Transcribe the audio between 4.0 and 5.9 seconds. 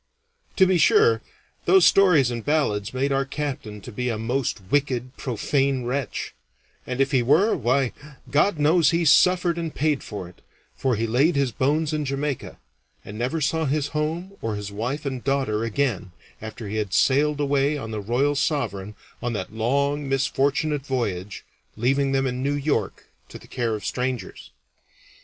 a most wicked, profane